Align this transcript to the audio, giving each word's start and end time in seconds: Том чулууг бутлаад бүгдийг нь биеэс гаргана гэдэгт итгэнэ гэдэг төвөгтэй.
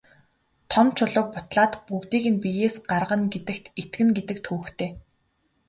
Том 0.71 0.87
чулууг 0.97 1.27
бутлаад 1.33 1.73
бүгдийг 1.87 2.25
нь 2.33 2.41
биеэс 2.43 2.75
гаргана 2.89 3.25
гэдэгт 3.33 3.65
итгэнэ 3.81 4.11
гэдэг 4.17 4.37
төвөгтэй. 4.45 4.89